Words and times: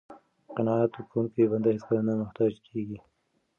قناعت 0.55 0.93
کوونکی 1.09 1.49
بنده 1.51 1.69
هېڅکله 1.73 2.01
نه 2.07 2.13
محتاج 2.21 2.53
کیږي. 2.67 2.97